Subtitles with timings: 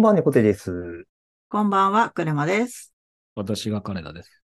[0.00, 1.04] こんばんは、猫背です。
[1.50, 2.94] こんばんは、車です。
[3.34, 4.42] 私が金田です。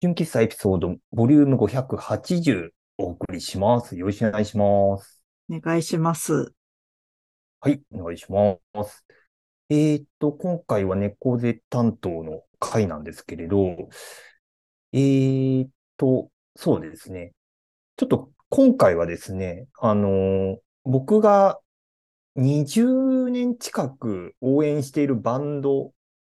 [0.00, 3.98] 純喫茶エピソード、ボリューム580お送りします。
[3.98, 5.22] よろしくお願いします。
[5.50, 6.54] お願いします。
[7.60, 9.04] はい、お願いします。
[9.68, 13.90] えーっと、今回は猫背担当の回なんですけれど、
[14.94, 15.68] えーっ
[15.98, 17.34] と、そうですね。
[17.98, 21.60] ちょっと今回はですね、あのー僕が
[22.38, 25.92] 20年近く応援しているバンド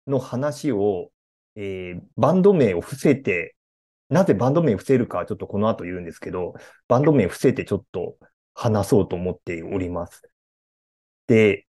[0.07, 1.11] の話を、
[1.55, 3.55] えーバンド名を伏せて、
[4.09, 6.55] なぜバンド名を伏せるかちょっとこの後言うんですけど、
[6.87, 8.17] バンド名伏せてちょっと
[8.55, 10.23] 話そうと思っております。
[11.27, 11.67] で、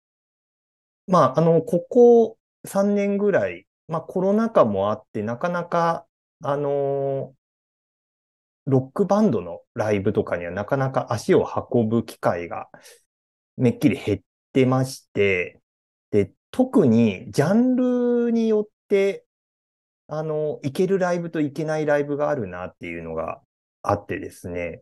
[1.08, 6.06] まあ、あの、ここ3年ぐらい、まあコロナ禍もあって、なかなか、
[6.42, 7.34] あの
[8.66, 12.70] ロックバンドのライブとかにはなかなか足を運ぶ機会が
[13.60, 14.20] めっきり減っ
[14.54, 15.60] てまして、
[16.12, 19.26] で、特にジャンルによって、
[20.08, 23.42] あの、行けるライブと行けないライブがあるなっていうのが
[23.84, 24.82] あってですね。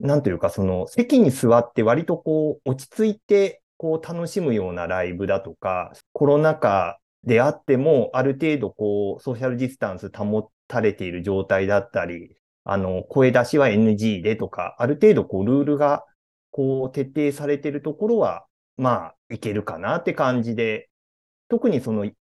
[0.00, 16.04] なんというか、その席に座って割とこう落ち着いてこう楽しむようなライブだとか、コロナ禍であってもある程度こうソーシャルディスタンス保たれている状態だったり、あの、声出しは NG でとか、ある程度こうルールが
[16.50, 18.46] こう徹底されているところは、
[18.76, 20.88] まあ、いけるかなって感じで、
[21.48, 22.14] 特にその日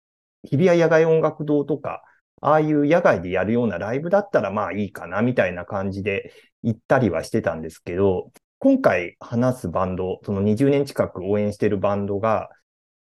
[0.57, 2.03] 比谷野外音楽堂とか、
[2.41, 6.31] ああいう野外でやるようなライブだったらまあいいかなみたいな感じで
[6.63, 12.49] 行ったりはしてたんですけど、今回話すバンド、その20年近く応援してるバンドが、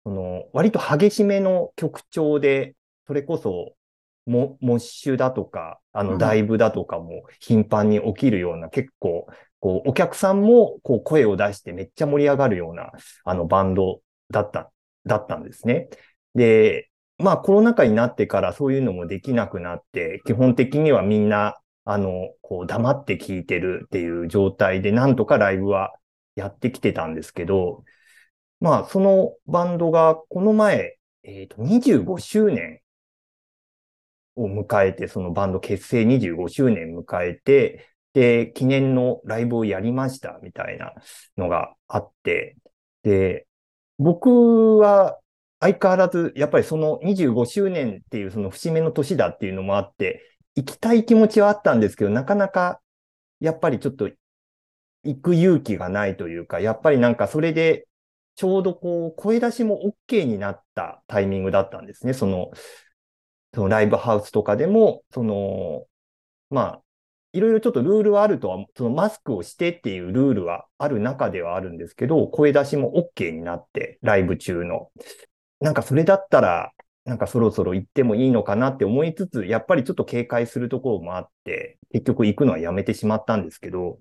[0.06, 2.76] その割と激しめの曲調で、
[3.08, 3.74] それこそ
[4.28, 6.18] モモッシュだとか、あのうん。
[6.18, 9.28] ライブだとかも頻繁に起きるような、結構、
[9.60, 12.92] こうお客さんもこう声を出してめっちゃ盛り上がるような
[13.24, 14.72] あのバンドだった、
[15.06, 15.90] だったんですね。
[16.36, 25.94] で、まあコロナ禍になってからそういうのもできなくなって、基本的にはみんな、あの、こう黙って聴いてるっていう状態で、なんとかライブは
[26.36, 27.84] やってきてたんですけど、
[28.60, 32.82] まあそのバンドがこの前、えっと、25周年
[34.36, 40.94] を迎えて、そのバンド結成25周年迎えて、で、記念のライブをやりましたみたいな
[41.38, 42.58] のがあって、
[43.04, 43.48] で、
[44.00, 45.20] 僕は
[45.60, 50.22] 相変わらず、やっぱりその25周年っていうその節目の年だっていうのもあって、
[50.56, 52.82] 行きたい気持ちはあったんですけど、なかなか、
[53.40, 54.10] やっぱりちょっと
[55.04, 57.88] 行く勇気がないというか、やっぱりなんかそれで、
[58.36, 59.80] ちょうどこう、声出しも
[60.10, 62.14] OK になったタイミングだったんですね。
[62.14, 62.52] その、
[63.54, 65.88] そのライブハウスとかでも、その、
[66.50, 66.82] まあ、
[67.38, 74.90] いろいろちょっとルールはあるとは、そのマスクをしてっていうルールはある中ではあるんですけど、声出しも OK になって、ライブ中の。
[75.60, 76.72] なんかそれだったら、
[77.06, 84.00] なんかそろそろ行ってもいいのかなって思いつつ、やっぱりちょっと警戒するところもあって、結局行くのはやめてしまったんですけど、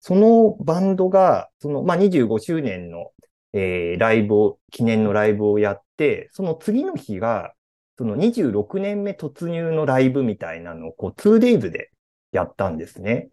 [0.00, 3.10] そのバンドが、その、まあ、25周年の、
[3.54, 7.54] えーライブを、記念のライブをやって、その次の日が、
[7.98, 11.90] その26年目突入のライブみたいなのを、こう、2days で
[12.32, 13.30] やったんですね。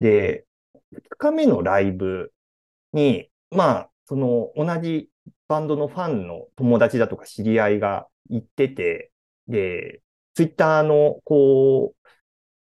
[0.00, 0.46] で、
[0.92, 2.32] 2日目のライブ
[2.92, 5.10] に、まあ、その同じ
[5.48, 9.10] バンドのファンの友達だとか知り合いが行ってて、
[9.48, 10.02] で、
[10.34, 11.94] ツイッターの、こ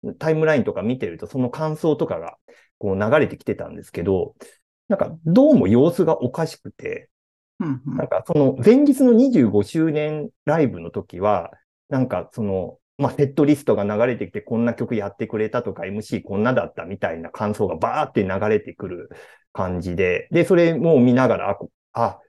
[0.03, 2.37] う、タイムラインとか見てると、その感想とかが、
[2.79, 4.35] こう流れてきてたんですけど、
[4.89, 7.09] なんか、どうも様子がおかしくて、
[7.97, 11.53] なんかその前日の25周年ライブの時は、
[11.89, 19.11] なんかその、まあ、セットリストが流れてきてこんな曲やってくれたとか MC こんなだったみたいな感想がバーって流れてくる
[19.53, 22.21] 感じで、で、それも見ながら、あこあ、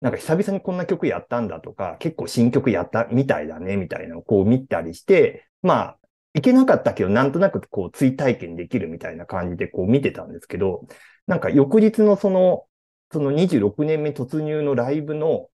[0.00, 5.98] なんか久々にこんな曲やったんだとか、結構新曲やったみたいだねみたいなのをこう見たりして、まあ、
[6.34, 10.86] いけなかったけど、なんとなくこう追体験できるみたいな感じでこう見てたんですけど、
[11.26, 12.66] なんか翌日のその、
[13.12, 15.48] その26年目突入のライブの、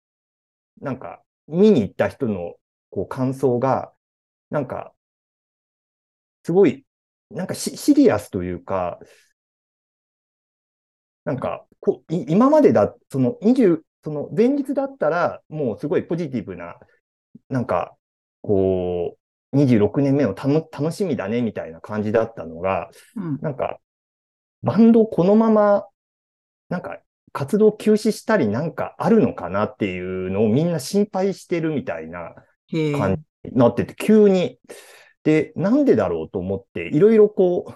[0.81, 2.55] なんか、見に行った人の、
[2.91, 3.93] こう、感想が、
[4.51, 4.95] なんか、
[6.45, 6.85] すごい、
[7.31, 8.99] なんかシシリアスというか、
[11.25, 16.77] なんか、こい今までだ、その20、その前日だったら、もうすごいポジティブな、
[17.49, 17.97] なんか、
[18.41, 19.19] こ
[19.53, 23.39] う、26年目のたの楽しみだね、みたいな感じだったのが、うん。
[23.43, 23.79] なんか、
[24.63, 25.87] バンドこのまま、
[26.69, 27.01] なんか、
[27.33, 32.35] 活動休止したりなんかあるのかなっていうのをみんな心配してるみたいな
[32.99, 33.21] 感じ。
[33.21, 34.59] になってて、急に。
[35.25, 37.75] で、なんでだろうと思って、いろいろこう、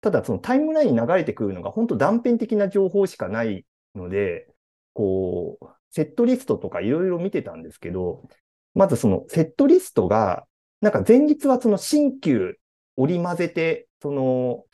[0.00, 4.48] ただそのタイムラインに流れてくるのが本当断片的な情報しかないので、
[4.94, 8.28] こう、セットリストとかいろいろ見てたんですけど、
[8.74, 10.46] まずそのセットリストが、
[10.80, 12.56] なんか前日はその新旧
[12.96, 14.64] 織り交ぜて、その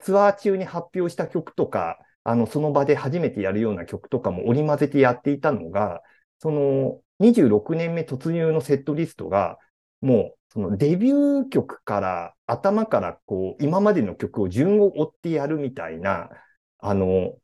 [0.00, 6.02] ツアー中に発表した曲とか、あの、その場で初めてやるような曲とかも織り交ぜてやっていたのが、
[6.38, 9.58] その26年目突入のセットリストが、
[10.00, 16.30] もうそのデビュー曲から頭からこう、今までの曲を順を追ってやるみたいな、
[16.78, 17.36] あの、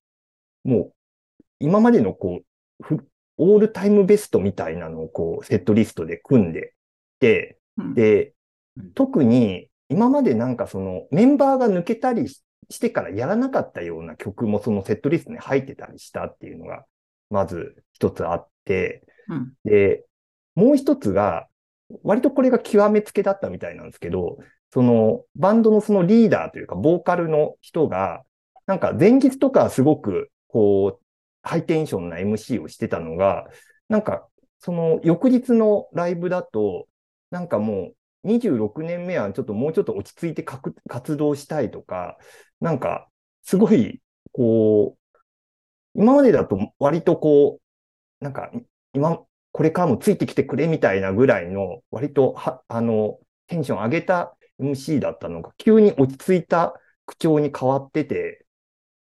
[0.65, 0.95] もう、
[1.61, 2.41] 今までのこ
[2.91, 2.97] う、
[3.37, 6.75] オールタイムベストみたいなのをこう、セットリストで組んで
[7.21, 7.59] て、
[7.95, 8.35] で、
[8.95, 16.85] 特に今までなんかそのメンバーが抜けたりしてからやらなかったような曲もそのセットリストに入ってたりしたっていうのが、
[17.31, 19.04] まず一つあって、
[19.65, 20.05] で、
[20.55, 21.49] もう一つが、
[22.03, 24.39] 割とこれが極めつけだったみたいなんですけど、
[24.73, 28.23] そのバンドのそのリーダーというか、ボーカルの人が、
[28.67, 31.05] なんか前日とかすごくこう、
[31.43, 33.47] ハイテンションな MC をしてたのが、
[33.89, 34.27] なんか
[34.59, 36.89] その翌日のライブだと、
[37.31, 37.93] なんかも
[38.25, 42.17] う26年目はちょっともうちょっと落ち着いて活動したいとか、
[42.61, 43.09] なんか
[43.43, 44.01] すごい、
[44.33, 45.19] こう、
[45.95, 47.61] 今までだと割とこ
[48.21, 48.51] う、なんか
[48.95, 49.19] 今、
[49.53, 56.75] これからもついてきてくれみたいなぐらいの、割とは、あの、テンション上げた MC だったのが、急に落ち着いた
[57.07, 58.47] 口調に変わってて、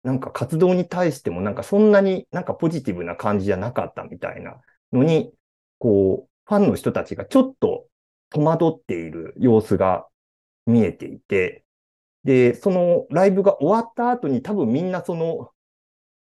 [0.04, 4.62] なんか活動に対してもなんかそんなになんかポジティブな感じじゃなかったみたいな
[4.92, 5.34] のに、
[5.80, 7.88] こう、ファンの人たちがちょっと
[8.30, 10.08] 戸惑っている様子が
[10.66, 11.66] 見えていて、
[12.24, 15.52] で、そのライブが終わった後に多分みんなその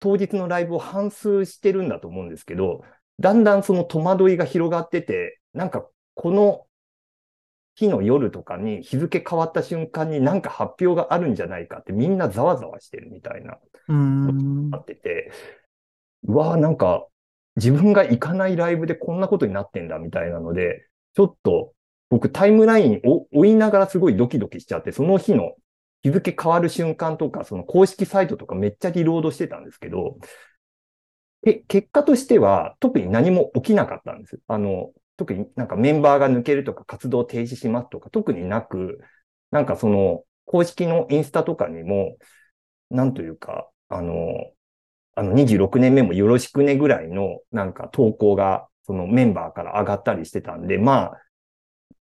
[0.00, 2.84] 当日のライブを反数してるんだと思うんですけど、
[3.20, 6.66] だんだんその戸惑いが広がってて、なんかこの
[7.76, 13.58] 日の夜とかに日付変わった瞬間になんか発表があるんじゃないかってみんなざわざわしてるみたいな、
[14.70, 15.32] なってて、
[16.26, 17.06] うわーなんか
[17.56, 21.72] 自分が行かないライブでこんなことになってんだみたいなので、ちょっと
[22.10, 25.54] 僕タイムラインを追いながらすごいドキドキしちゃって、その日の
[26.02, 30.16] 日付変わる瞬間とか、その公式サイトとかめっちゃリロードしてたんですけど、
[31.68, 34.40] 結果としては特に何も起きなかったんです。
[34.48, 39.00] あの、特になんかメンバーが抜けるとか活動停止しますとか特になく、
[39.50, 42.16] なんかその公式のインスタとかにも、
[42.90, 44.14] なんというか、あの、
[45.16, 51.22] あの26年目もよろしくねぐらいのなんか投稿がそのメンバーから上がったりしてたんで、まあ、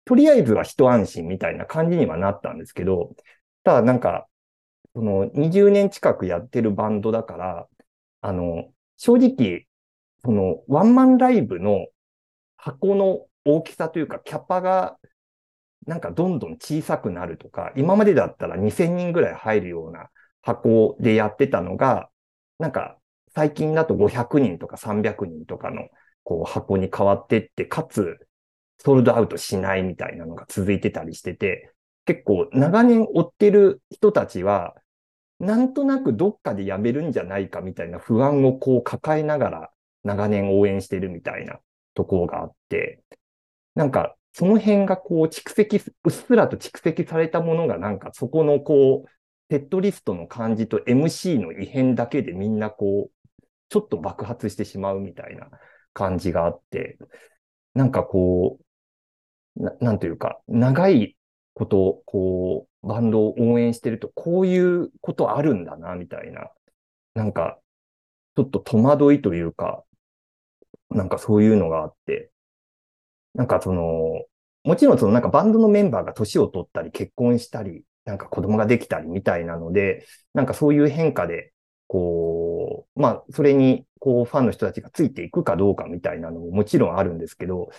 [0.05, 3.15] とりあえずは一安心みたいな感じにはなったんですけど、
[3.63, 4.27] ただなんか、
[4.95, 7.67] その20年近くやってるバンドだから、
[8.21, 9.65] あの、正直、
[10.23, 11.87] そのワンマンライブの
[12.55, 14.99] 箱の大きさというか、キャパが
[15.87, 20.11] なんかどんどん小さくなるとか、今までだったら2000人ぐらい入るような
[20.43, 22.11] 箱でやってたのが、
[22.59, 22.99] なんか
[23.33, 25.87] 最近だと500人とか300人とかの
[26.23, 28.19] こう箱に変わってって、かつ
[28.77, 31.73] ソールドアウトしないみたいなのが続いてたりしてて、
[32.05, 34.75] 結構長年追ってる人たちは、
[35.41, 39.71] なんとなくどっかでやめるんじゃないかみたいな不安をこう抱えながら
[40.03, 41.59] 長年応援してるみたいな
[41.95, 43.01] ところがあって、
[43.73, 49.09] なんかその辺がこう蓄積、うっすらと蓄積されたものがなんかそこのこう、
[49.49, 55.49] セットリストの感じと MC の異変だけでみんなこう、ちょっと爆発してしまうみたいな
[55.93, 56.97] 感じがあって、
[57.73, 58.59] なんかこ
[59.57, 61.17] う、ななんというか、長い
[61.55, 66.51] こと、こう、バンドを応援してると、こういうことあるんだな、みたいな。
[67.13, 67.59] なんか、
[68.35, 69.83] ちょっと戸惑いというか、
[70.89, 72.31] なんかそういうのがあって、
[73.33, 74.25] なんかその、
[74.63, 81.53] もちろんそのなんかバンドのメンバーが年を取ったり結婚したり、なんか子供ができたりみたいなので、なんかそういう変化で、
[81.87, 87.69] こう、まあ、それに、こう、ファンの人たちがついていくかどうかみたいなのももちろんあるんですけど、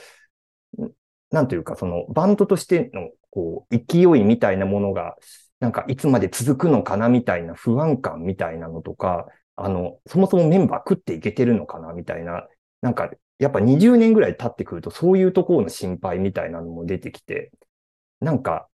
[1.30, 5.16] なんというか、そのバンドとしてのこう、勢いみたいなものが、
[5.60, 12.48] なんかいつまで続くのかなみたいな不安感みたいなのとか、あの、そもそもメンバー食っていけてるのかなみたいな、
[12.82, 13.10] なんか、
[13.40, 17.52] やっぱ20年ぐらい経ってくるとそういうところの心配みたいなのも出てきて、
[18.20, 18.68] なんか、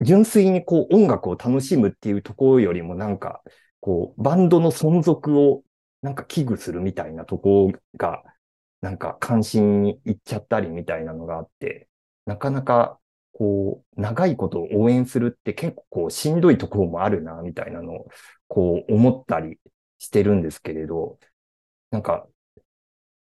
[0.00, 3.42] 純粋にこう音楽を楽しむっていうところよりもなんか、
[3.80, 5.64] こう、バンドの存続を
[6.02, 8.22] なんか危惧するみたいなところが、
[8.80, 11.87] なんか関心に行っちゃったりみたいなのがあって、
[12.28, 13.00] なかなか、
[13.32, 18.08] こう、長いことを応援するって結構しんどいところもあるな、みたいなのを、
[18.48, 19.58] こう、思ったり
[19.98, 21.18] してるんですけれど、
[21.90, 22.26] なんか、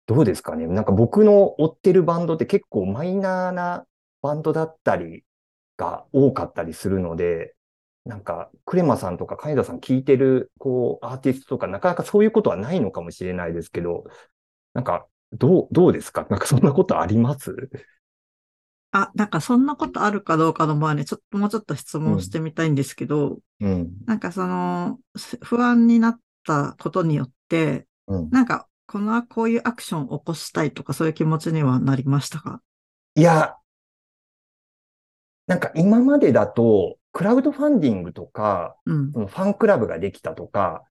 [0.07, 0.67] どうですかね？
[0.67, 3.85] なんか僕の追ってるバンドって結構マイナーな
[4.21, 5.23] バンドだったり
[5.77, 7.55] が多かったりするので、
[8.05, 14.03] なんか、クレマさんとか金田さん聞いてる、こう、アーティストとか、なかなかそういうことはないのかもしれないですけど、
[14.73, 16.27] なんか、どう、どうですか？
[16.29, 17.69] なんかそんなことあります？
[18.91, 23.91] あ、なんかそんなことあるかどうかの前に、ちょっともうちょっと質問してみたいんですけど、うん。
[24.05, 28.29] なんかその、す不安になったことによって、うん。
[28.29, 32.61] なんか、この、こういうアクションを起こしたいとか、そういう気持ちにはなりましたか？
[33.15, 33.57] いや、
[35.47, 40.83] なんか今までだと、クラウドファンディングとか、うん、そのファンクラブができたとか、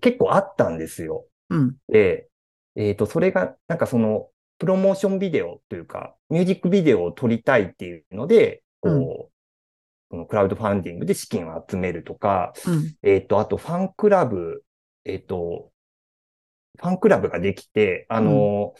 [0.00, 1.26] 結構あったんですよ。
[1.50, 2.28] うん、で、
[2.74, 4.28] えっと、それが、なんかその、
[4.62, 9.06] プロモーションビデオというか、ミュージックビデオを撮りたいっていうので、こう、うん。
[10.08, 14.62] そのクラウドファンディングで資金を集めるとか、うん、えっと、あとファンクラブ、
[15.04, 15.72] えっと、
[16.78, 18.74] ファンクラブができて、あの、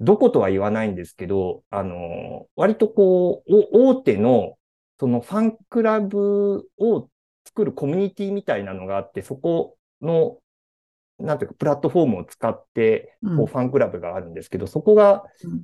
[0.00, 4.58] どことは言わないんですけど、あの、割とこう、お大手の、
[4.98, 7.08] そのファンクラブを
[7.44, 10.38] 作るコミュニティみたいなのがあって、そこの、
[11.18, 13.36] なんていうか、プラットフォームを使って、うん。
[13.38, 15.62] こう、ファンクラブがあるんですけど、そこがうん、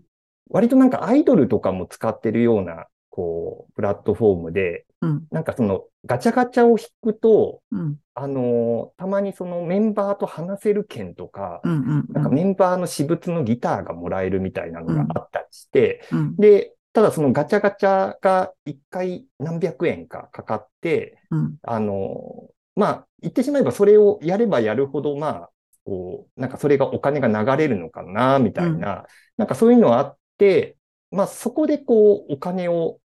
[0.50, 11.72] 割となんかアイドルとかも使ってるような、こう、プラットフォームで、うん、なんかその、ガチャガチャを引くと、うん、あの、たまにそのメンバーと話せる券とか、な
[12.20, 25.50] んかメンバーの私物のギターがもらえるみたいなのがあったりして、うん、で、ただそのガチャガチャが一回何百円かかかって、うん、あの、まあ、言ってしまえばそれをやればやるほど、まあ、
[25.84, 30.76] こう、なんかそれがお金が流れるのかな、みたいな、なんかそういうのはあって、
[31.10, 32.98] まあそこでこう、お金を、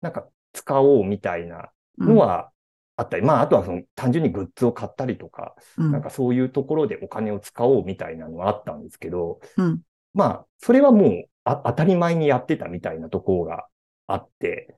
[0.00, 2.50] なんか使おうみたいなのは
[2.96, 9.80] あったり、まああとはその単純にグッズを買ったりとか、うん、なんかそういうところでお金を使おうみたいなのはあったんですけど、うん、
[10.14, 13.66] まあ、それはもうあ当たり前にやってたみたいなところが
[14.06, 14.76] あって、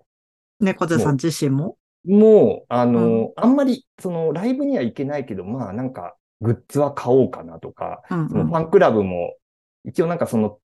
[0.60, 1.76] 猫背さん自身も？
[2.04, 9.37] もう、あの、うんあんまり、その、ライブには行けないけど、まあ、なんか、グッズは買おうかなとか、うん、そのファンクラブも、
[9.85, 10.59] 一応なんかその、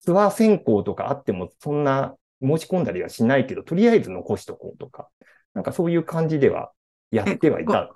[0.00, 5.08] ツアー選考とかあっても、そんな申し込んだりはしないけど、とりあえず残しとこうとか、
[5.54, 6.72] なんかそういう感じでは
[7.10, 7.90] やってはいた。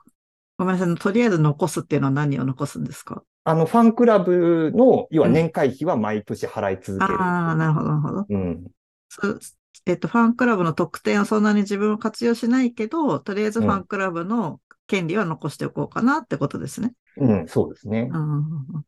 [0.57, 0.95] ごめんなさい。
[0.97, 3.23] とりあえず残すっていうのは何を残すんですか？
[3.45, 7.21] あの、ファンクラブの、要は年会費は毎年払い続ける。
[7.21, 8.26] ああ、なるほど、なるほど。
[8.28, 8.64] うん。
[9.11, 9.38] そう
[9.87, 16.92] えっと、ファンクラブの特典はそんなに自分を活用しないけど、とりあえずファンクラブの権利は残しておこうかなってことですね。
[17.16, 18.08] うん、そうですね。
[18.12, 18.85] うん、っ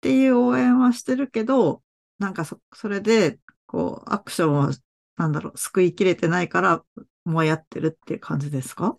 [0.00, 1.82] ていう応援はしてるけど、
[2.18, 4.70] なんかそ、それで、こう、アクションは、
[5.16, 6.82] なんだろう、救いきれてないから、
[7.24, 8.96] もうやってるっていう感じですか？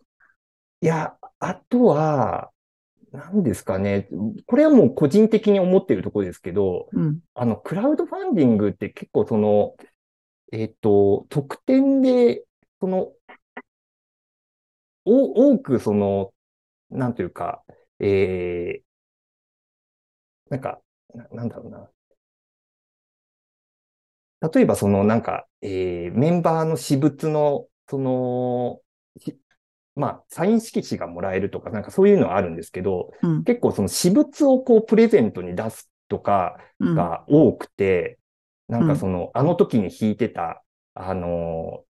[0.81, 2.51] いや、あとは、
[3.11, 4.09] 何ですかね。
[4.45, 9.75] これはもう個人的に思っているところですけど、うん、あの、クラウドファンディングって結構その、
[10.51, 12.45] えっと、特典で、
[12.79, 13.13] その、
[15.05, 16.33] お、多くその、
[16.89, 17.63] なんというか、
[17.99, 18.83] えー、
[20.49, 20.81] なんか、
[21.13, 21.89] な、なんだろうな。
[24.53, 28.81] 例えばその、なんか、えー、メンバーの私物の、その、
[29.19, 29.39] し
[29.95, 38.16] まあ、サイン色紙がもらえるとか、なんかそういうのはあるんですけど、うん、結構その私物をこうプレゼントに出すとかうん、が多くて、
[38.67, 38.87] なんうん。
[38.87, 41.83] かその、あの時に弾いてた、あの、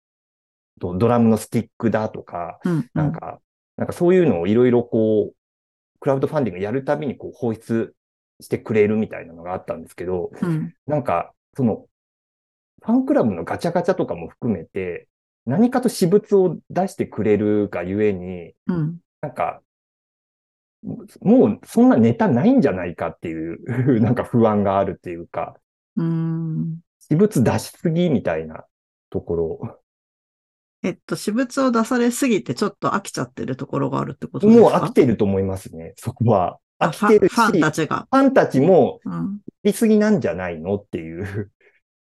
[0.79, 3.41] ドドラムのスティックだとか、うん、なんか、
[3.77, 5.35] なんかそういうのをいろいろこう、
[6.01, 7.95] クラウドファンディングやるたびにこう放出
[8.41, 11.87] してくれるみたいなのがあったんですけど、うん、なんか、その、
[12.83, 15.09] ファンクラブのガチャガチャとかも含めて、
[15.47, 19.61] 何かと私物を出してくれるがゆえに、うん、なんか、
[21.23, 23.59] もうそんなネタないんじゃないかっていう、
[24.01, 25.57] なんか不安があるっていうか、
[25.97, 26.79] うん。
[27.01, 28.65] 私物出しすぎみたいな
[29.11, 29.81] ところ。
[30.83, 34.63] えっと、私物を出されすぎてちょっと飽きちゃってるところがあるってことですか？
[34.63, 36.59] もう飽きてると思いますね、そこは。
[36.79, 38.07] あ飽きてるし、ファンたちが。
[38.11, 39.41] ファンたちもうん。
[39.63, 41.51] 言いすぎなんじゃないのっていう。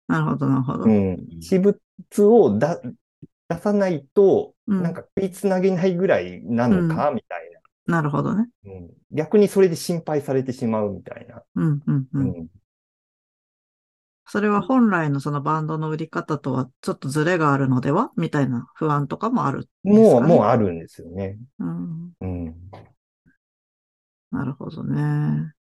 [0.07, 0.85] なるほど、なるほど。
[0.85, 1.27] うん。
[1.41, 1.79] 私物
[2.25, 2.81] をだ
[3.49, 7.51] 出さないと、うんなんか食いつなげないぐらいなのか、みたい
[7.87, 8.51] なるほどね。
[8.65, 8.91] な、うん。
[9.13, 11.43] 逆にそれで心配されてしまうみたいな。
[11.55, 12.09] うん、うん、う。
[12.13, 12.47] うんん。
[14.31, 18.11] それは本来のそのバンドの売り方とはちょっとズレがあるのでは？
[18.17, 19.99] みたいな不安とかもあるんですかね？
[19.99, 21.39] もう、もうあるんですよね。
[21.59, 22.13] うん。
[22.21, 22.55] うん。
[24.31, 25.55] なるほどね。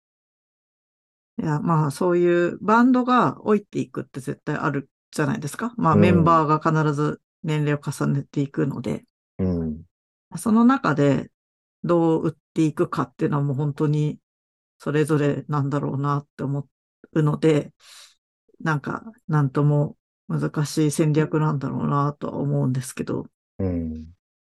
[1.40, 5.72] いや、まあそういうバンドが老いていくって絶対あるじゃないですか。
[5.76, 9.04] まあうんメンバーが必ず年齢を重ねていくので、
[9.38, 9.82] うん。
[10.36, 11.30] その中で
[11.84, 14.18] どう売っていくかっていうのはもう本当に
[14.78, 16.66] それぞれなんだろうなって思
[17.12, 17.70] うので、
[18.60, 19.96] なんか、なんとも
[20.28, 23.26] 難しい戦略なんだろうなとは思うんですけど、
[23.58, 24.06] うん。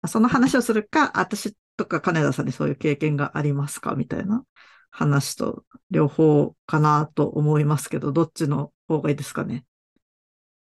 [0.07, 4.43] その話をするか、私とか金田さんにそういう経験がありますかみたいな
[4.91, 9.65] 話と両方かなと思いますけど、どっちの方がいいですかね？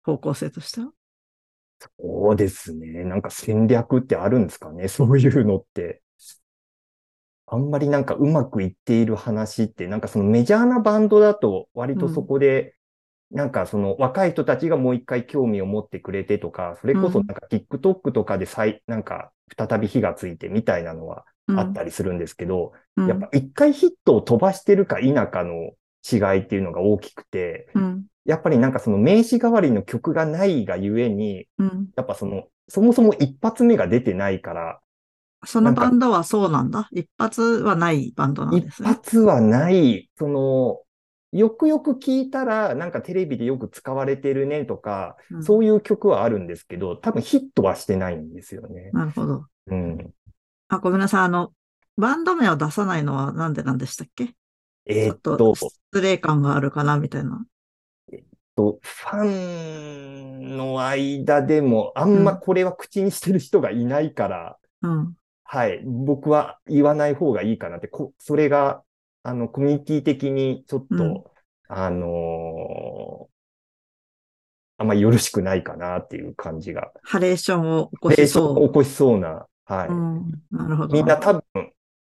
[0.04, 0.92] 方向性としては。
[1.80, 3.06] そうですね。
[3.06, 4.88] なんか戦略ってあるんですかね？
[4.90, 6.02] そういうのって。
[7.52, 12.76] あんまりなんかうまくいっている話って、なんかそのメジャーなバンドだと割とそこで、
[13.32, 25.72] なんかその若い人たちがもう一回興味を持ってくれてとか、それこそなんか TikTok とかで再、なんか再び火がついてみたいなのはあったりするんですけど、うん、やっぱ一回ヒットを飛ばしてるか否かの
[26.12, 34.80] 違いっていうのが大きくて、うん、やっぱりなんかその名刺代わりの曲がないがゆえに、うん、やっぱその、そもそも一発目が出てないから、
[35.46, 36.90] そのバンドはそうなんだ。
[36.92, 38.90] 一発はないバンドなんですね。
[38.92, 40.82] 一発はない、その、
[41.32, 48.90] よくよく聞いたら、なんかテレビでよく使われてるねとか、うん、そういう曲はあるんですけど、多分ヒットはしてないんですよね。
[48.94, 49.46] なるほど。
[49.68, 50.14] うん。
[50.70, 51.22] あ、ごめんなさい。
[51.22, 51.54] あの、
[51.98, 54.34] バンド名を出さないのはなんでなんでしたっけ？
[54.86, 57.46] えー、っと、失礼感があるかなみたいな。
[58.12, 58.24] えっ
[58.56, 65.14] と、ファンの間でも、あんまこれは口にしてる人がいないから、うん。
[65.44, 65.84] はい。
[65.86, 68.82] 僕は言わない方がいいかなって、こそれが、
[69.24, 71.24] あの、コミュニティ的にちょっと、うん
[71.72, 73.30] あのー
[74.80, 76.92] あんまよろしくないかなっていう感じが。
[77.04, 79.46] ハレーションを起こレーしそションを起こしそうな。
[79.66, 79.92] はう。
[79.92, 79.94] い。
[79.94, 80.42] うん。
[80.52, 80.96] なるほど。
[80.96, 81.44] みんな多分、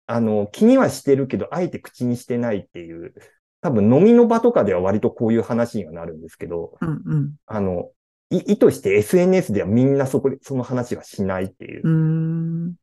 [0.07, 3.13] あの、気にはしてるけど、あえて口にしてないっていう、
[3.62, 7.36] 多分飲みの場とかでは割とこういう話にはなるんですけど、うんうん。
[7.48, 7.91] あの、
[8.29, 12.75] い意図して SNS ではみんなそこで、その話はしないっていうう。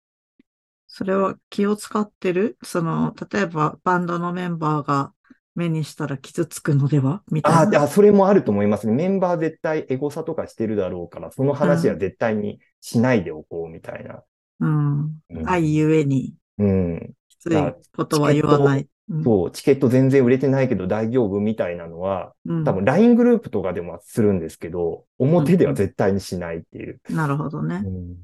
[0.95, 2.59] それは気を使ってる？
[2.63, 5.15] その、例えばバンドのメンバーが
[5.55, 7.23] 目にしたら傷つくのでは？
[7.31, 7.81] みたいな。
[7.81, 8.93] ああ、それもあると思いますね。
[8.93, 14.23] メンバー絶対エゴサとかしてるだろうから、その話は絶対にしないでおこうみたいな。
[14.61, 15.01] うん。
[15.31, 17.15] うん愛ゆえに、うん。
[17.31, 18.81] きついことは言わない。
[18.81, 27.01] うんそう、チケット全然売れてないけど大丈夫みたいなのは、うん多分 LINE グループとかでもするんですけど、表では絶対にしないっていう。
[27.09, 27.77] なるほどね。
[27.77, 28.17] いうん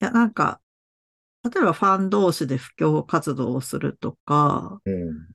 [0.00, 0.60] や、なんか、
[1.44, 5.30] 例えばファン同士で布教活動をするとか、うん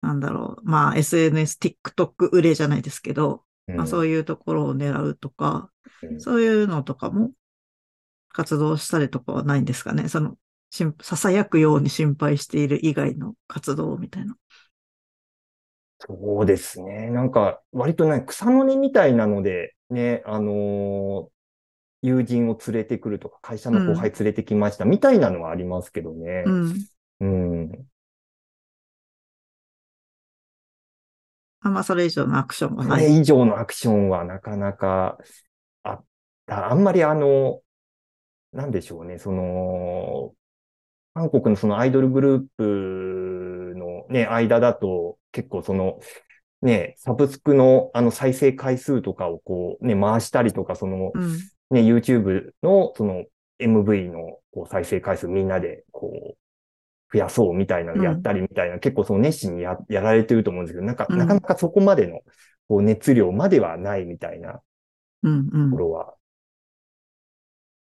[0.00, 5.70] なんだろう、まあ SNS、TikTok 売れじゃないですけど、まあそういうところを狙うとか、
[6.02, 7.32] うんそういうのとかも
[8.30, 10.08] 活動したりとかはないんですかね。
[10.08, 10.36] その、
[10.70, 14.36] しん囁くように心配している以外の活動みたいな。
[15.98, 17.10] そうですね。
[17.10, 21.30] なんか、割とね、草の根みたいなので、ね、あのー
[22.02, 26.44] 友人を連れてくるとか、会社の後輩連れてきました、みたいなのはありますけどね。
[26.46, 26.86] うん。
[27.20, 27.86] うん。
[31.62, 33.20] あんまそれ以上のアクションはない。
[33.20, 35.18] 以上のアクションはなかなか
[35.82, 36.04] あっ
[36.46, 36.70] た。
[36.70, 37.60] あんまりあの、
[38.52, 40.32] なんでしょうね、その、
[41.12, 46.00] 韓国のそのアイドルグループのね、間だと結構その、
[46.62, 51.38] ね、サブスクのあの再生回数とかをこうね、回したりとか、そのうん。
[51.70, 53.24] ね、YouTube のその
[53.58, 56.36] MV のこう再生回数みんなでこう、
[57.12, 62.20] 増やそうみたいなのやったりみたいな、結構その熱心にややられてると思うんですけど、なんか、うんなかなかそこまでの
[62.68, 64.62] こう熱量まではないみたいな
[65.22, 65.50] うん。
[65.52, 65.76] うんとこ。
[65.76, 66.14] ろは、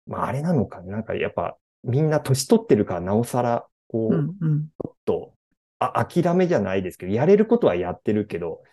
[0.08, 4.52] まああれなのかな、なんかやっぱみんな年取ってるからなおさら、こう、ちうん。
[4.52, 4.70] うん。
[4.86, 5.34] ょっと、
[5.80, 8.64] あ、諦めじゃないですけど、やれることはやってるけど、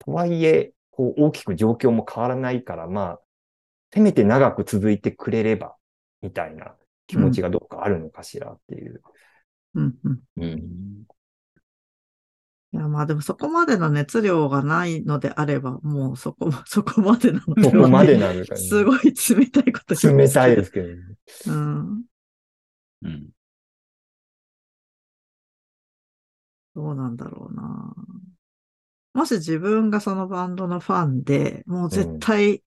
[0.00, 3.20] とはいえ、こう大きく状況も変わらないから、まあ、
[3.92, 5.76] せめて長く続いてくれれば、
[6.22, 6.74] みたいな
[7.06, 9.02] 気持ちがどっかあるのかしらっていう。
[9.74, 9.94] うん。
[10.04, 10.20] うん。
[10.38, 11.04] うん。
[12.74, 18.60] いや、まあでもそこまでの熱量がないのであれば、もうそこ、 そこまでなのではそこまでなんですかね。
[18.62, 20.64] すごい冷たいこと言冷たいで。
[20.64, 20.94] すけどね。
[21.46, 22.04] うん。
[23.02, 23.28] うん。
[26.74, 27.94] どうなんだろうな。
[29.12, 32.62] もし自分がそのバンドのファンで、もう絶対、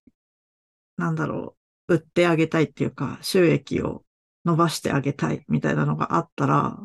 [0.96, 1.56] なんだろ
[1.88, 4.04] う、売ってあげたいっていうか、収益を
[4.44, 6.78] 伸ばしてあげたいみたいなのがあったら、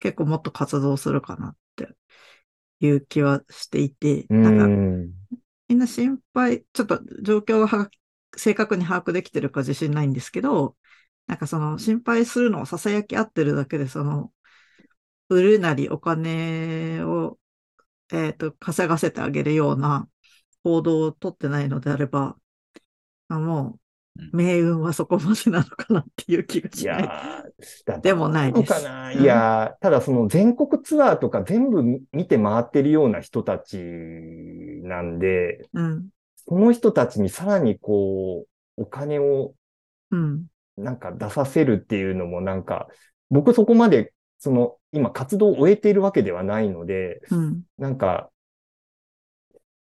[0.00, 1.88] 結構もっと活動するかなって
[2.80, 5.14] いう気はしていて、なんか。
[5.68, 7.90] みんな心配、ちょっと状況が
[8.36, 10.76] 正確に把握できてるか自信ないんですけど、
[11.26, 14.32] なんかその心配するのを囁き合ってるだけで、その、
[15.28, 17.38] 売るなりお金を、
[18.12, 20.08] えっ、と、稼がせてあげるような
[20.62, 22.36] 行動をとってないのであれば、
[23.28, 23.78] あも
[24.16, 27.04] う命運はそこまでなのかなっていう気がいしない。
[27.04, 28.72] やーだでもないです。
[28.72, 36.08] かいやーただその全国ツアーとか全部見見て回ってるような人たちなんで、うん、
[36.48, 38.44] その人たちにさらにこ
[38.76, 39.54] う、お金を
[40.10, 42.88] うん、なんか出させるっていうのもなんか、
[43.30, 47.62] 僕そこまで、その、今活動を終えているわけではないので、うん。
[47.78, 48.30] なんか、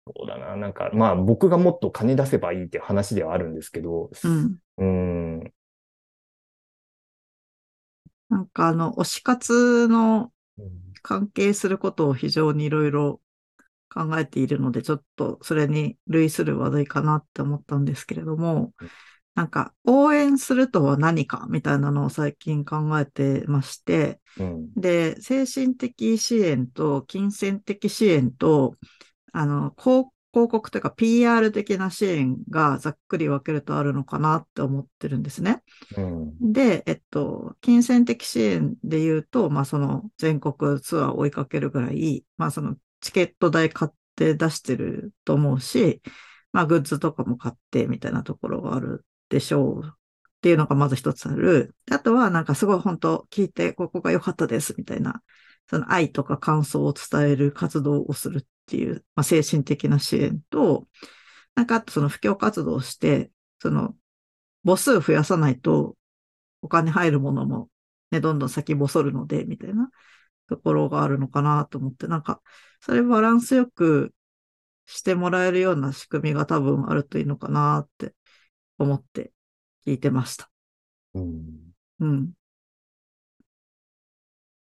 [0.06, 4.58] そうだな、なんか、まあ僕がもっと金出せばいいって話ではあるんですけど、うん。
[4.78, 5.52] うーん、
[8.28, 10.32] なんかあの、推し活の
[11.02, 13.20] 関係することを非常にいろいろ
[13.92, 18.90] 考えているので、ちょっとそれに類する話題かなって思ったんですけれどもうん、
[19.34, 28.76] なんか応援するとは何かみたいなのを最近考えてまして、うん、で、精神的支援と金銭的支援と、
[29.32, 35.62] あの、広広告というか PR 的な支援がざっくり分けるとあるのかなって思ってるんですね。
[35.96, 46.00] うん、で、えっと、金銭的支援で言うと、まあその全国ツアーを追いかけるぐらい、まあそのチケット代買って出してると思うし、
[46.52, 49.90] まあグッズとかも買ってみたいなところがあるでしょうっ
[50.40, 51.74] ていうのがまず一つある。
[51.90, 55.22] あとはなんかすごい本当聞いてここが良かったですみたいな、
[55.68, 58.42] その愛とか感想を伝える活動をするっ
[58.72, 60.88] ていう、まあ精神的な支援と、
[61.54, 63.30] なんかあとその布教活動をして、
[63.60, 63.94] その
[64.64, 65.94] 母数増やさないと
[66.62, 67.68] お金入るものも
[68.10, 69.90] ね、どんどん先細るので、みたいな
[70.48, 72.40] ところがあるのかなと思って、なんか、
[72.80, 74.14] それバランスよく
[74.86, 78.14] してもらえるような仕組みが多分あるといいのかなって
[78.78, 79.32] 思って
[79.86, 80.50] 聞いてました。
[81.14, 82.32] うん、うん。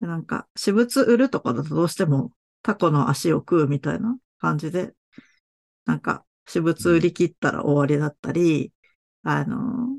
[0.01, 2.31] でなんか、私物売るとかだとどうしても
[2.67, 4.91] タコの足を食うみたいな感じで、
[5.85, 8.73] なんか、私物売り切ったら終わりだったり、
[9.23, 9.97] あの、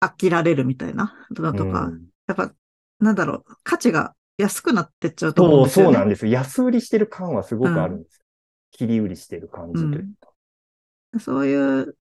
[0.00, 2.52] 飽きられるみたいなのとか、うんやっぱ、
[2.98, 5.92] なんだろう、価値が安くなってっちゃうと思うんですよね。
[5.92, 6.32] そうなんですよ。
[6.32, 8.24] 安売りしてる感はすごくあるんですよ。
[8.72, 11.20] 切り売りしてる感じというか。
[11.20, 11.96] そういう、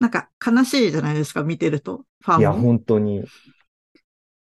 [0.00, 2.40] なんか悲しいじゃないですか、見てると、ファンも。
[2.40, 3.24] いや、本当に。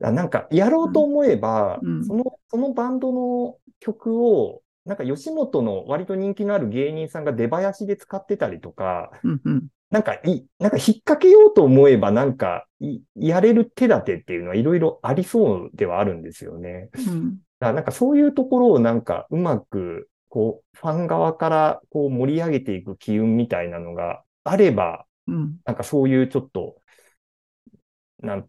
[0.03, 9.67] あなんか、やろうと思えば、うんその、そのバンドの曲を、なんか吉本の割と人気のある芸人さんが出囃子で使ってたりとか、うんうん。
[9.91, 16.89] なんかい、なんか引っ掛けようと思えば、なんかい、やれる手立てっていうのはいろいろありそうではあるんですよね。
[16.93, 17.29] うん。
[17.31, 25.57] だからなんかそういうところをなんかうまく、こう、ファン側からこう盛り上げていく機運みたいなのがあれば、うん。
[25.65, 26.77] なんかそういうちょっと、
[28.19, 28.47] なん、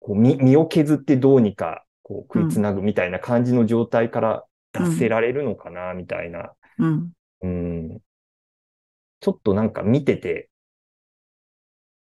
[0.00, 6.52] こう身、身を削ってどうにか、こう、食いつなぐみたいな感じの状態から出せられるのかな、みたいな。
[6.78, 7.12] うん。
[7.42, 8.02] うん。
[9.20, 10.50] ちょっとなんか見てて、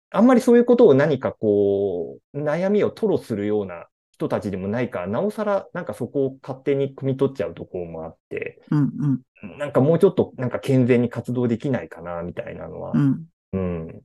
[0.10, 9.24] あんまりそういうことを何かこう、悩みを吐露するような人たちでもないから、なおさらなんかそこを勝手に汲み取っちゃうところもあって、うん。
[9.42, 9.58] うん。
[9.58, 13.28] なんかもうちょっとなんか健全に活動できないかな、みたいなのはう、ん。
[13.54, 14.02] うん。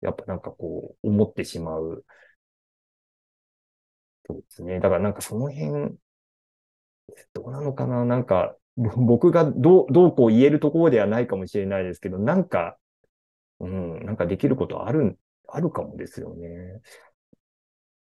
[0.00, 2.04] やっぱなんかこう、思ってしまう。
[4.26, 4.80] そうですね。
[4.80, 5.96] だからなんかその辺、
[7.32, 8.04] どうなのかな？
[8.04, 12.76] なんか、ぼ僕がどう、どうこう言えるところではないかもしれないですけど、なんか、
[13.60, 16.80] うん、なんかできることある、あるかもですよね。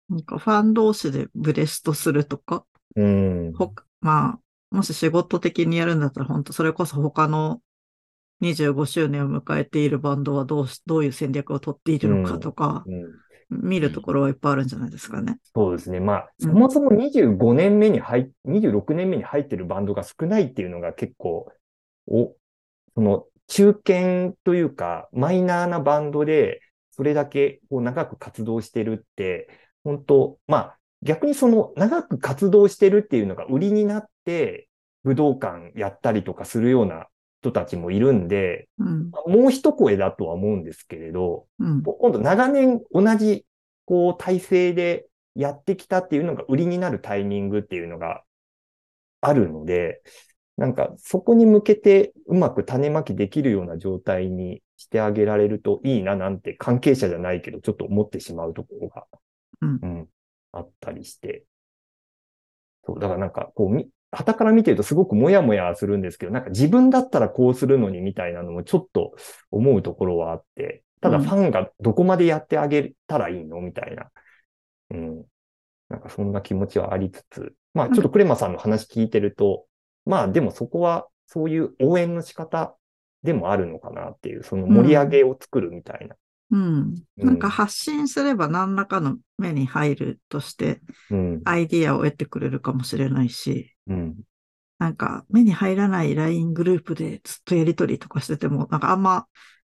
[0.10, 3.54] なんかファン同士でブレストするとか、うん。
[3.54, 4.40] ほま
[4.72, 7.62] あ、もし仕事的にやるんだったら、本当それこそ他の
[8.42, 13.06] 25周年を迎えているバンドはどうし、どういう戦略を取っているのかとか、うん
[13.50, 15.38] 見るところはいっぱいあるんじゃないですかね。
[15.56, 16.00] そうですね。
[16.00, 21.52] まあ、うんそもそも25年目に入っ、26年目に入ってるバンドが少ないっていうのが結構、
[22.08, 22.36] お、
[22.96, 29.50] その、中堅というか、マイナーなバンドで、それだけこう長く活動してるって、
[29.84, 34.68] 本当まあ、逆にその長く活動してるっていうのが売りになって、
[35.04, 37.08] 武道館やったりとかするような
[37.48, 39.12] 人たちもいるんで、うん。
[39.28, 41.84] もう一声だとは思うんですけれど、うん。
[41.84, 43.46] 今度長年同じ
[43.86, 48.24] こう体制でやってきたっていうのが売りになるタイミングっていうのが
[49.22, 50.02] あるので、
[50.58, 59.06] なんかそこに向けてうまく種まきできるような状態にしてあげられるといいななんて関係者じゃないけどちょっと思ってしまうところが、
[59.62, 60.08] うん
[60.54, 61.46] あったりして。
[62.86, 69.14] そう、だからなんかこうみ、旗から見てるとすごくもやもやするんですけど、なんか自分だったらこうするのにみたいなのもちょっと
[69.52, 74.10] 思うところはあって、ただうんファンがどこまでやってあげたらいいのみたいな。
[74.92, 75.24] うん。
[75.90, 79.66] なんかそんな気持ちはありつつ、まあちょっとクレマさんの話聞いてると、
[80.06, 82.76] まあでもそこはそういう応援の仕方
[83.24, 86.16] でもあるのかなっていう、その盛り上げを作るみたいな。
[86.52, 86.60] うん。
[86.62, 91.42] うんなんか発信すれば何らかの目に入るとして、うん。
[91.46, 94.16] アイディアを得てくれるかもしれないし、うん。
[94.80, 99.26] なんか目に入らない LINE グループでずっとやりとりとかしてても、なんかあんま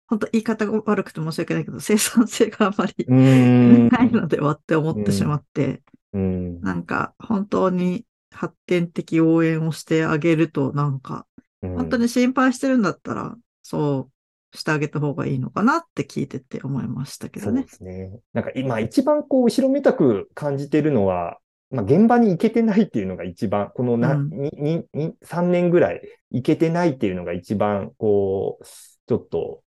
[0.10, 3.06] 本当言い方が悪くて申し訳ないけど、生産性があまり。
[3.08, 6.62] ないのではって思ってしまって、うん。
[6.62, 11.28] なんか本当に発展的応援をしてあげると、なんか、
[11.62, 14.19] 本当に心配してるんだったら、そう
[14.54, 17.70] してあげた方がいいのかなって聞いてて思いましたけどねそうで。
[17.70, 18.20] すね。
[18.34, 21.40] なんか今一番こう、後ろめたく感じてるのは、
[21.72, 29.64] まあ、現場に行けてないっていうのが一番、このな、うんに、に、に、3年ぐらい行けてないっていうのが一番、こう、ちょっと、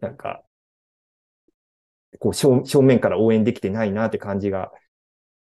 [0.00, 0.42] なんか、
[2.20, 4.70] こう正、正面から応援できてないなって感じが、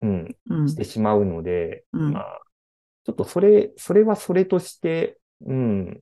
[0.01, 2.41] うん、うんしてしまうので、うんまあ、
[3.05, 6.01] ちょっとそれ、それはそれとして、うん、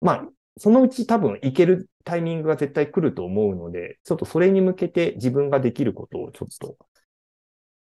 [0.00, 6.76] まあ、そのうち多分行けるタイミングが絶対来ると思うので、ちょっとそれに向けて自分ができることをちょっと、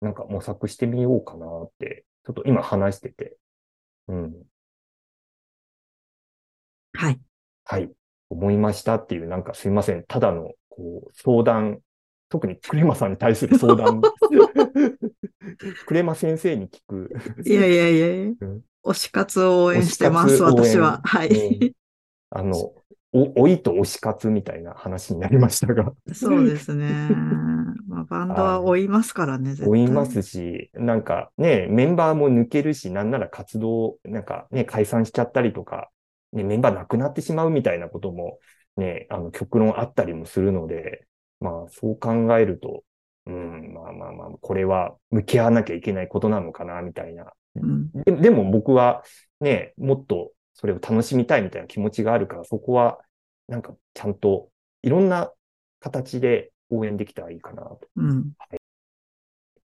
[0.01, 3.37] なんか模索してみようかなって、ちょっと今話してて、
[4.07, 4.43] うん、
[6.93, 7.19] はい。
[7.65, 7.89] はい、
[8.29, 11.79] 思いましたっていう、なんかすいません、ただの、こう、相談、
[12.29, 14.01] 特にクレマさんに対する相談、
[15.87, 17.11] クレマ先生に聞く。
[17.45, 18.33] いやいやいやいや。
[18.41, 18.61] うん。
[18.83, 21.01] 推し活を応援してます、私は。
[21.03, 21.31] はうん。
[21.31, 21.75] い。
[22.31, 22.73] あの、
[23.11, 26.87] お、老いと推し活みたいな話になりましたが、そうですね。
[27.87, 29.55] まあ、バンドは追いますからね。
[29.59, 35.89] 追いますし、なんかね、メンバーも抜けるし、なんなら活動、なんかね、解散しちゃったりとか、
[36.33, 38.37] ね、メンバーなくなってしまうみたいなことも、
[38.77, 41.05] ね、あの、極論あったりもするので、
[41.39, 42.83] まあ、そう考えると、
[43.25, 47.91] うん、まあまあまあ、これは向き合わなきゃいけないことなのかな、みたいなうん。
[48.03, 49.03] ででも僕は
[49.39, 52.99] ね、もっとそれを楽しみたいみたいな気持ちがあるから、そこは
[53.47, 54.49] なんかちゃんと
[54.81, 55.31] いろんな
[55.79, 57.79] 形で応援できたらいいかなと。
[57.95, 58.33] うん。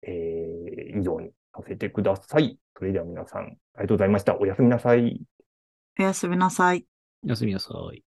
[0.03, 2.57] えー以上にさせてください。
[2.79, 4.39] それでは皆さん、ありがとうございました。
[4.39, 5.21] おやすみなさい。
[5.99, 6.87] おやすみなさい。
[7.25, 8.14] おやすみなさい。